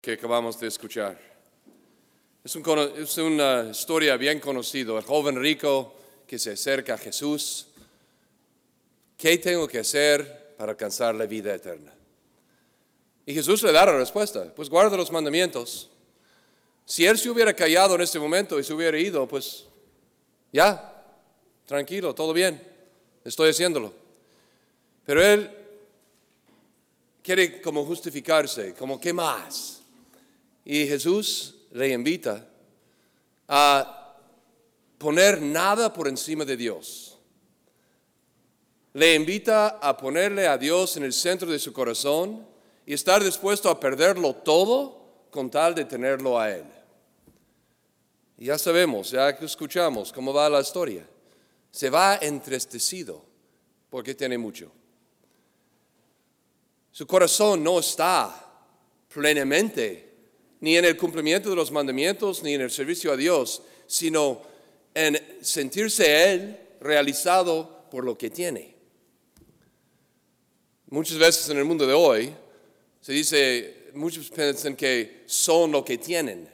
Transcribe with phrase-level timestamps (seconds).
[0.00, 1.18] que acabamos de escuchar.
[2.42, 5.94] Es, una historia bien conocida, el joven rico
[6.26, 7.66] que se acerca a Jesús.
[9.18, 11.92] ¿Qué tengo que hacer para alcanzar la vida eterna?
[13.26, 15.90] Y Jesús le da la respuesta, pues guarda los mandamientos.
[16.86, 19.66] Si él se hubiera callado en este momento y se hubiera ido, pues
[20.50, 21.04] ya,
[21.66, 22.60] tranquilo, todo bien,
[23.22, 23.92] estoy haciéndolo.
[25.04, 25.50] Pero él
[27.22, 29.79] quiere como justificarse, como qué más.
[30.72, 32.48] Y Jesús le invita
[33.48, 34.16] a
[34.98, 37.18] poner nada por encima de Dios.
[38.92, 42.46] Le invita a ponerle a Dios en el centro de su corazón
[42.86, 46.66] y estar dispuesto a perderlo todo con tal de tenerlo a Él.
[48.38, 51.04] Y ya sabemos, ya que escuchamos cómo va la historia.
[51.72, 53.24] Se va entristecido
[53.90, 54.70] porque tiene mucho.
[56.92, 58.48] Su corazón no está
[59.12, 60.09] plenamente
[60.60, 64.42] ni en el cumplimiento de los mandamientos, ni en el servicio a Dios, sino
[64.94, 68.74] en sentirse Él realizado por lo que tiene.
[70.88, 72.34] Muchas veces en el mundo de hoy
[73.00, 76.48] se dice, muchos piensan que son lo que tienen.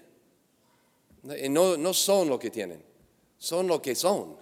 [1.50, 2.82] No, no son lo que tienen,
[3.38, 4.36] son lo que son.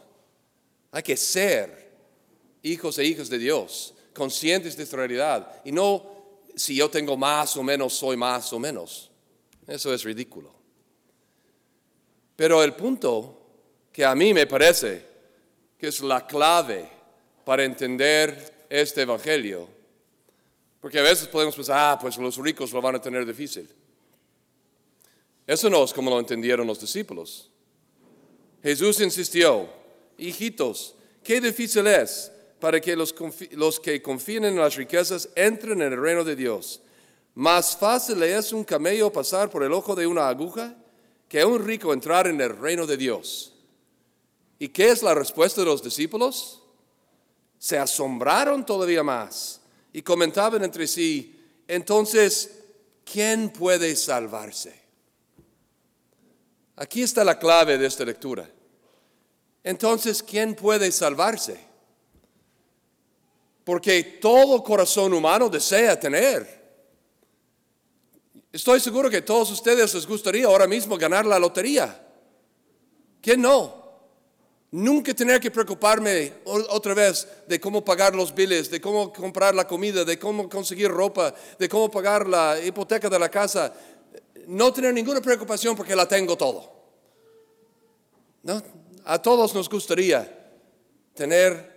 [0.91, 1.93] Hay que ser
[2.63, 5.63] hijos e hijas de Dios, conscientes de su realidad.
[5.65, 6.15] Y no
[6.55, 9.11] si yo tengo más o menos, soy más o menos.
[9.67, 10.53] Eso es ridículo.
[12.37, 13.41] Pero el punto
[13.93, 15.07] que a mí me parece
[15.79, 16.91] que es la clave
[17.45, 19.69] para entender este Evangelio,
[20.81, 23.69] porque a veces podemos pensar, ah, pues los ricos lo van a tener difícil.
[25.47, 27.51] Eso no es como lo entendieron los discípulos.
[28.63, 29.69] Jesús insistió,
[30.17, 33.13] hijitos, qué difícil es para que los,
[33.81, 36.81] que confíen en las riquezas entren en el reino de Dios.
[37.35, 40.75] Más fácil es un camello pasar por el ojo de una aguja
[41.29, 43.53] que un rico entrar en el reino de Dios.
[44.59, 46.63] ¿Y qué es la respuesta de los discípulos?
[47.59, 49.61] Se asombraron todavía más
[49.93, 52.61] y comentaban entre sí, entonces,
[53.05, 54.81] ¿quién puede salvarse?
[56.77, 58.49] Aquí está la clave de esta lectura.
[59.63, 61.59] Entonces, ¿quién puede salvarse?
[63.65, 66.64] Porque todo corazón humano desea tener
[68.55, 72.01] Estoy seguro que todos ustedes les gustaría ahora mismo ganar la lotería.
[73.21, 73.83] ¿Quién no?
[74.71, 79.67] Nunca tener que preocuparme otra vez de cómo pagar los biles, de cómo comprar la
[79.67, 83.75] comida, de cómo conseguir ropa, de cómo pagar la hipoteca de la casa.
[84.47, 86.71] No tener ninguna preocupación porque la tengo todo.
[88.45, 88.63] ¿No?
[89.05, 90.53] A todos nos gustaría
[91.13, 91.73] tener,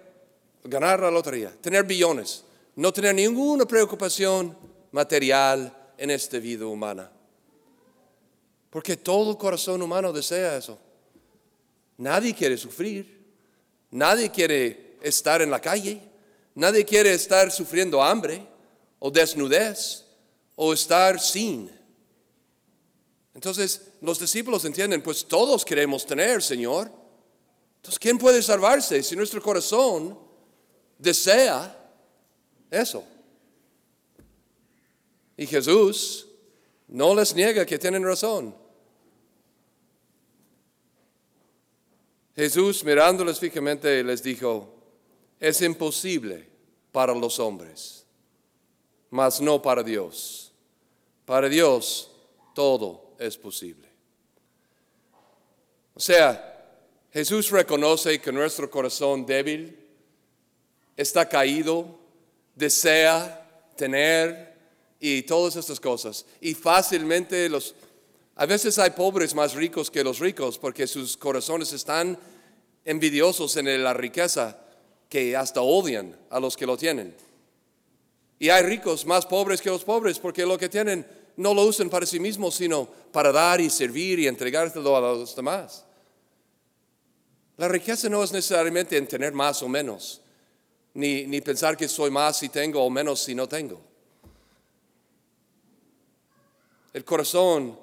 [0.63, 2.44] ganar la lotería, tener billones,
[2.75, 4.55] no tener ninguna preocupación
[4.91, 7.11] material en esta vida humana.
[8.69, 10.77] Porque todo corazón humano desea eso.
[11.97, 13.17] Nadie quiere sufrir.
[13.91, 16.01] Nadie quiere estar en la calle.
[16.55, 18.45] Nadie quiere estar sufriendo hambre
[18.99, 20.05] o desnudez
[20.55, 21.71] o estar sin.
[23.33, 26.91] Entonces los discípulos entienden, pues todos queremos tener, Señor.
[27.77, 30.19] Entonces, ¿quién puede salvarse si nuestro corazón
[30.97, 31.77] desea
[32.69, 33.03] eso?
[35.37, 36.27] Y Jesús
[36.87, 38.55] no les niega que tienen razón.
[42.35, 44.73] Jesús mirándoles fijamente les dijo,
[45.39, 46.47] es imposible
[46.91, 48.05] para los hombres,
[49.09, 50.51] mas no para Dios.
[51.25, 52.11] Para Dios
[52.53, 53.87] todo es posible.
[55.93, 56.57] O sea,
[57.11, 59.75] Jesús reconoce que nuestro corazón débil
[60.95, 61.97] está caído,
[62.55, 64.46] desea tener
[64.99, 66.25] y todas estas cosas.
[66.41, 67.75] Y fácilmente los...
[68.35, 72.17] A veces hay pobres más ricos que los ricos porque sus corazones están
[72.85, 74.59] envidiosos en la riqueza
[75.09, 77.15] que hasta odian a los que lo tienen.
[78.39, 81.05] Y hay ricos más pobres que los pobres porque lo que tienen
[81.37, 85.35] no lo usan para sí mismos, sino para dar y servir y entregárselo a los
[85.35, 85.85] demás.
[87.57, 90.21] La riqueza no es necesariamente en tener más o menos,
[90.93, 93.81] ni, ni pensar que soy más si tengo o menos si no tengo.
[96.97, 97.77] El corazón,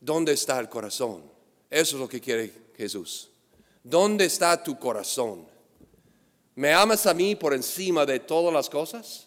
[0.00, 1.20] ¿dónde está el corazón?
[1.68, 3.28] Eso es lo que quiere Jesús.
[3.82, 5.48] ¿Dónde está tu corazón?
[6.54, 9.26] ¿Me amas a mí por encima de todas las cosas?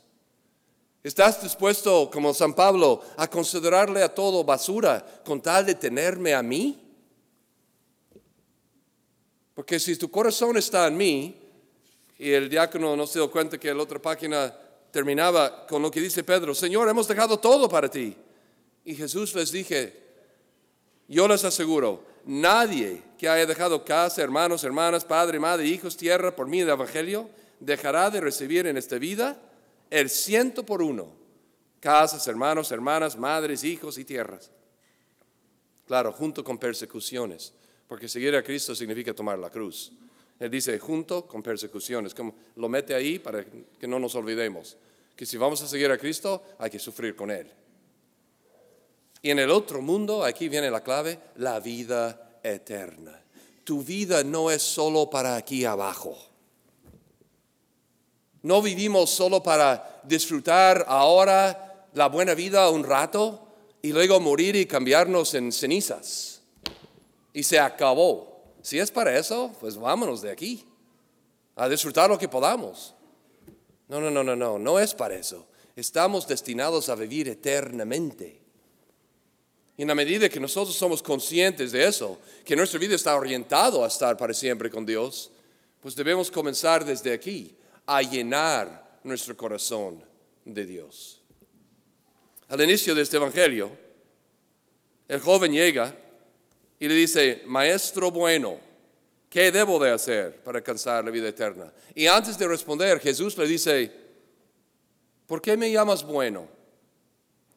[1.04, 6.42] ¿Estás dispuesto, como San Pablo, a considerarle a todo basura con tal de tenerme a
[6.42, 6.82] mí?
[9.54, 11.36] Porque si tu corazón está en mí,
[12.20, 14.58] y el diácono no se dio cuenta que la otra página
[14.92, 18.16] terminaba con lo que dice Pedro, Señor, hemos dejado todo para ti
[18.86, 19.94] Y Jesús les dije,
[21.08, 26.48] yo les aseguro, nadie que haya dejado casa, hermanos, hermanas, padre, madre, hijos, tierra por
[26.48, 29.40] mí del Evangelio, dejará de recibir en esta vida
[29.90, 31.12] el ciento por uno.
[31.80, 34.52] Casas, hermanos, hermanas, madres, hijos y tierras.
[35.86, 37.54] Claro, junto con persecuciones,
[37.88, 39.92] porque seguir a Cristo significa tomar la cruz.
[40.40, 44.78] Él dice, junto con persecuciones, como lo mete ahí para que no nos olvidemos,
[45.16, 47.48] que si vamos a seguir a Cristo hay que sufrir con Él.
[49.24, 53.18] Y en el otro mundo, aquí viene la clave, la vida eterna.
[53.64, 56.18] Tu vida no es solo para aquí abajo.
[58.42, 63.48] No vivimos solo para disfrutar ahora la buena vida un rato
[63.82, 66.42] y luego morir y cambiarnos en cenizas.
[67.32, 68.44] Y se acabó.
[68.62, 70.66] Si es para eso, pues vámonos de aquí,
[71.56, 72.94] a disfrutar lo que podamos.
[73.88, 75.48] No, no, no, no, no, no es para eso.
[75.78, 78.43] Estamos destinados a vivir eternamente.
[79.76, 83.84] Y en la medida que nosotros somos conscientes de eso, que nuestra vida está orientada
[83.84, 85.32] a estar para siempre con Dios,
[85.82, 87.56] pues debemos comenzar desde aquí
[87.88, 90.04] a llenar nuestro corazón
[90.46, 91.22] de Dios.
[92.50, 93.72] Al inicio de este Evangelio,
[95.08, 95.96] el joven llega
[96.80, 98.60] y le dice, Maestro bueno,
[99.28, 101.74] ¿qué debo de hacer para alcanzar la vida eterna?
[101.96, 103.92] Y antes de responder, Jesús le dice,
[105.26, 106.48] ¿por qué me llamas bueno?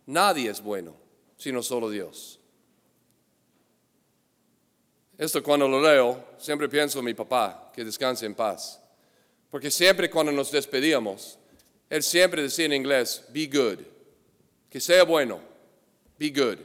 [0.06, 1.05] Nadie es bueno
[1.36, 2.40] sino solo Dios.
[5.18, 8.80] Esto cuando lo leo, siempre pienso en mi papá, que descanse en paz.
[9.50, 11.38] Porque siempre cuando nos despedíamos,
[11.88, 13.78] él siempre decía en inglés, be good,
[14.68, 15.40] que sea bueno,
[16.18, 16.58] be good.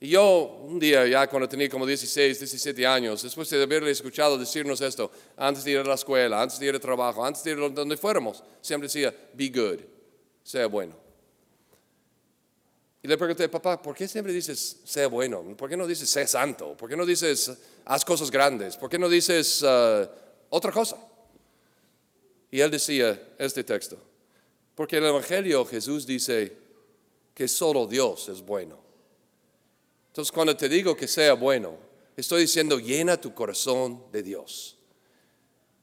[0.00, 4.36] Y yo un día, ya cuando tenía como 16, 17 años, después de haberle escuchado
[4.36, 7.52] decirnos esto, antes de ir a la escuela, antes de ir al trabajo, antes de
[7.52, 9.78] ir donde fuéramos, siempre decía, be good,
[10.42, 11.01] sea bueno.
[13.02, 15.42] Y le pregunté, papá, ¿por qué siempre dices, sea bueno?
[15.56, 16.76] ¿Por qué no dices, sea santo?
[16.76, 17.50] ¿Por qué no dices,
[17.84, 18.76] haz cosas grandes?
[18.76, 20.06] ¿Por qué no dices uh,
[20.50, 20.96] otra cosa?
[22.52, 23.98] Y él decía este texto,
[24.76, 26.56] porque en el Evangelio Jesús dice
[27.34, 28.78] que solo Dios es bueno.
[30.08, 31.76] Entonces cuando te digo que sea bueno,
[32.16, 34.76] estoy diciendo llena tu corazón de Dios.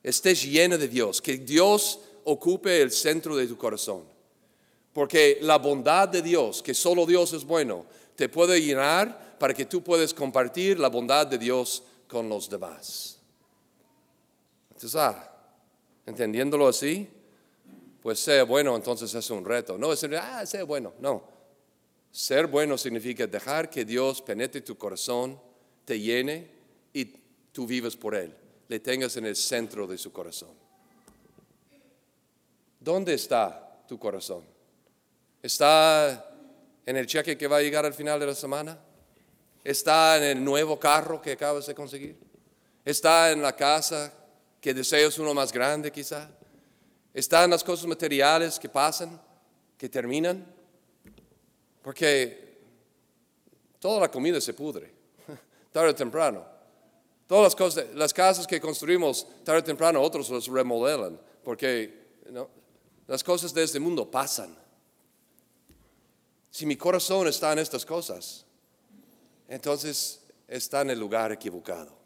[0.04, 4.06] Estés llena de Dios, que Dios ocupe el centro de tu corazón.
[5.00, 7.86] Porque la bondad de Dios, que solo Dios es bueno,
[8.18, 13.18] te puede llenar para que tú puedas compartir la bondad de Dios con los demás.
[14.72, 15.38] Entonces, ah,
[16.06, 17.08] entendiéndolo así,
[18.02, 19.78] pues ser bueno entonces es un reto.
[19.78, 21.24] No es, ah, ser bueno, no.
[22.12, 25.40] Ser bueno significa dejar que Dios penetre tu corazón,
[25.86, 26.52] te llene
[26.92, 27.06] y
[27.54, 28.36] tú vives por Él,
[28.68, 30.52] le tengas en el centro de su corazón.
[32.82, 34.59] ¿Dónde está tu corazón?
[35.42, 36.26] ¿Está
[36.86, 38.78] en el cheque que va a llegar al final de la semana?
[39.64, 42.18] ¿Está en el nuevo carro que acabas de conseguir?
[42.84, 44.14] ¿Está en la casa
[44.60, 46.30] que deseas uno más grande quizá?
[47.14, 49.22] ¿Está en las cosas materiales que pasan,
[49.78, 50.46] que terminan?
[51.82, 52.58] Porque
[53.80, 54.92] toda la comida se pudre,
[55.72, 56.46] tarde o temprano.
[57.28, 62.08] Todas las cosas, las casas que construimos tarde o temprano, otros las remodelan, porque
[63.08, 64.58] las cosas de este mundo pasan.
[66.52, 68.46] Si mi corazón está en estas cosas,
[69.48, 71.98] entonces está en el lugar equivocado.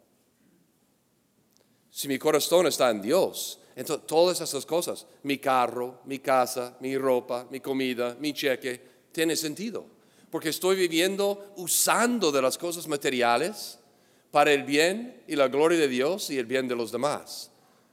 [1.90, 6.96] Si mi corazón está en Dios, entonces todas esas cosas, mi carro, mi casa, mi
[6.98, 8.80] ropa, mi comida, mi cheque,
[9.12, 9.86] tiene sentido.
[10.30, 13.78] Porque estoy viviendo usando de las cosas materiales
[14.30, 17.50] para el bien y la gloria de Dios y el bien de los demás.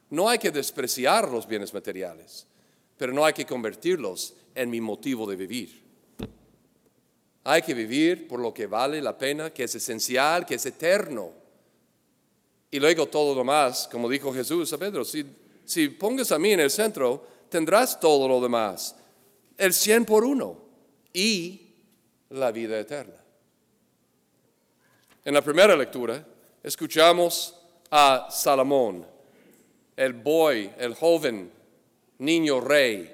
[0.09, 2.47] No hay que despreciar los bienes materiales,
[2.97, 5.81] pero no hay que convertirlos en mi motivo de vivir.
[7.43, 11.31] Hay que vivir por lo que vale la pena, que es esencial, que es eterno.
[12.69, 15.25] Y luego todo lo demás, como dijo Jesús a Pedro, si,
[15.65, 18.95] si pongas a mí en el centro, tendrás todo lo demás,
[19.57, 20.57] el cien por uno
[21.13, 21.73] y
[22.29, 23.15] la vida eterna.
[25.25, 26.25] En la primera lectura
[26.63, 27.55] escuchamos
[27.89, 29.05] a Salomón,
[29.97, 31.51] el boy, el joven
[32.21, 33.11] niño rey.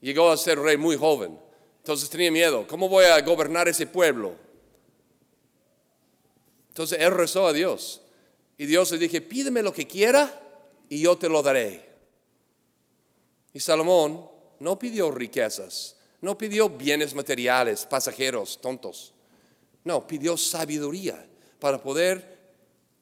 [0.00, 1.38] Llegó a ser rey muy joven.
[1.86, 2.66] Entonces tenía miedo.
[2.66, 4.34] ¿Cómo voy a gobernar ese pueblo?
[6.70, 8.00] Entonces él rezó a Dios.
[8.58, 10.36] Y Dios le dije, pídeme lo que quiera
[10.88, 11.88] y yo te lo daré.
[13.52, 14.28] Y Salomón
[14.58, 19.14] no pidió riquezas, no pidió bienes materiales, pasajeros, tontos.
[19.84, 21.24] No, pidió sabiduría
[21.60, 22.36] para poder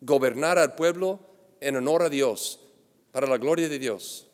[0.03, 1.21] gobernar al pueblo
[1.59, 2.61] en honor a Dios,
[3.13, 4.27] para la gloria de Dios.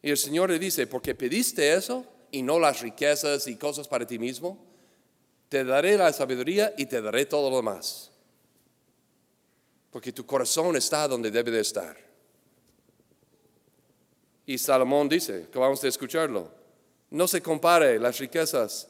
[0.00, 4.06] Y el Señor le dice, porque pediste eso, y no las riquezas y cosas para
[4.06, 4.58] ti mismo,
[5.48, 8.10] Te daré la sabiduría y te daré todo lo demás.
[9.90, 11.94] Porque tu corazón está donde debe de estar.
[14.46, 16.50] Y Salomón dice, que vamos a escucharlo,
[17.10, 18.88] no se compare las riquezas,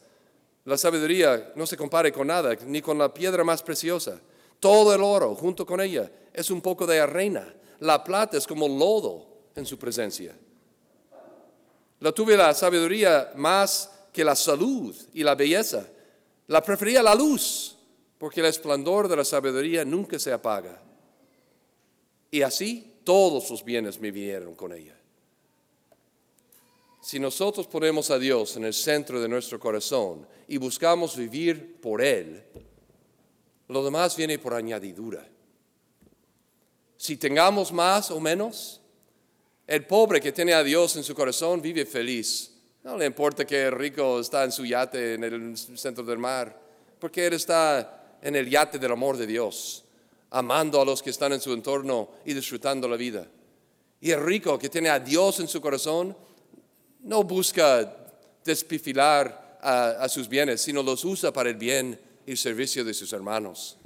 [0.64, 4.20] la sabiduría no se compare con nada, ni con la piedra más preciosa.
[4.60, 7.52] Todo el oro junto con ella es un poco de arena.
[7.80, 10.38] La plata es como lodo en su presencia.
[12.02, 15.86] La tuve la sabiduría más que la salud y la belleza.
[16.48, 17.76] La prefería la luz,
[18.18, 20.82] porque el esplendor de la sabiduría nunca se apaga.
[22.28, 24.96] Y así todos sus bienes me vinieron con ella.
[27.00, 32.02] Si nosotros ponemos a Dios en el centro de nuestro corazón y buscamos vivir por
[32.02, 32.42] Él,
[33.68, 35.24] lo demás viene por añadidura.
[36.96, 38.81] Si tengamos más o menos,
[39.66, 42.52] el pobre que tiene a Dios en su corazón vive feliz.
[42.82, 46.58] No le importa que el rico está en su yate en el centro del mar,
[46.98, 49.84] porque él está en el yate del amor de Dios,
[50.30, 53.26] amando a los que están en su entorno y disfrutando la vida.
[54.00, 56.16] Y el rico que tiene a Dios en su corazón
[57.00, 57.96] no busca
[58.44, 63.78] despifilar a, sus bienes, sino los usa para el bien y servicio de sus hermanos.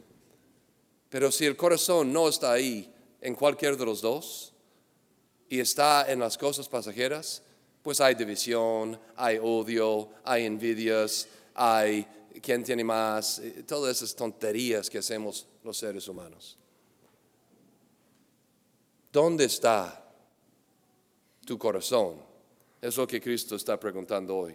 [1.11, 2.90] Pero si el corazón no está ahí
[3.21, 4.54] en cualquier de los dos
[5.48, 7.42] y está en las cosas pasajeras,
[7.82, 12.06] pues hay división, hay odio, hay envidias, hay
[12.42, 16.58] quién tiene más, eh, todas esas tonterías que hacemos los seres humanos.
[19.12, 20.04] ¿Dónde está
[21.44, 22.16] tu corazón?
[22.82, 24.54] Es lo que Cristo está preguntando hoy.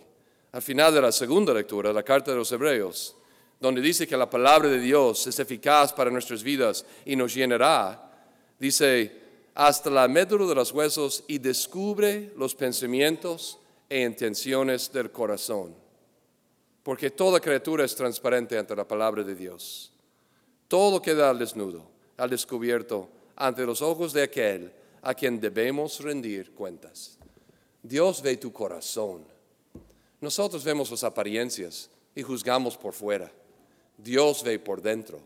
[0.51, 3.15] Al final de la segunda lectura, la carta de los Hebreos,
[3.60, 8.12] donde dice que la palabra de Dios es eficaz para nuestras vidas y nos llenará,
[8.60, 9.21] dice,
[9.53, 15.75] hasta la médula de los huesos y descubre los pensamientos e intenciones del corazón.
[16.84, 19.91] Porque toda criatura es transparente ante la palabra de Dios.
[20.67, 21.86] Todo queda al desnudo,
[22.17, 27.17] al descubierto, ante los ojos de aquel a quien debemos rendir cuentas.
[27.84, 29.25] Dios ve tu corazón.
[30.22, 33.31] Nosotros vemos las apariencias y juzgamos por fuera.
[33.98, 35.20] Dios ve por dentro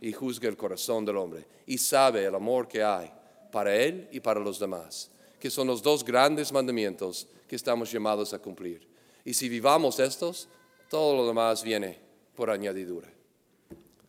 [0.00, 3.12] y juzga el corazón del hombre y sabe el amor que hay
[3.50, 8.32] para él y para los demás, que son los dos grandes mandamientos que estamos llamados
[8.32, 8.86] a cumplir.
[9.24, 10.48] Y si vivamos estos,
[10.88, 11.98] todo lo demás viene
[12.34, 13.08] por añadidura.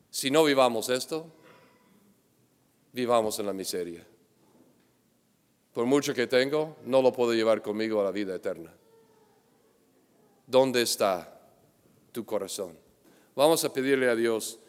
[0.10, 1.28] Si no vivamos esto,
[2.94, 4.06] vivamos en la miseria
[5.80, 8.74] por mucho que tengo, no lo puedo llevar conmigo a la vida eterna.
[10.46, 11.40] ¿Dónde está
[12.12, 12.78] tu corazón?
[13.34, 14.60] Vamos a pedirle a Dios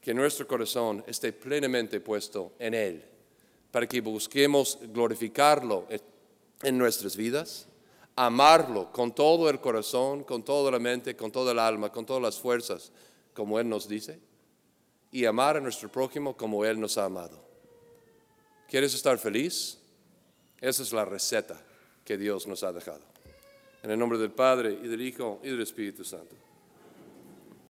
[0.00, 3.04] que nuestro corazón esté plenamente puesto en Él,
[3.70, 5.86] para que busquemos glorificarlo
[6.62, 7.68] en nuestras vidas,
[8.16, 12.22] amarlo con todo el corazón, con toda la mente, con toda el alma, con todas
[12.22, 12.90] las fuerzas,
[13.34, 14.18] como Él nos dice,
[15.12, 17.40] y amar a nuestro prójimo como Él nos ha amado.
[18.68, 19.78] ¿Quieres estar feliz?
[20.60, 21.60] Esa es la receta
[22.04, 23.02] que Dios nos ha dejado.
[23.82, 26.47] En el nombre del Padre y del Hijo y del Espíritu Santo.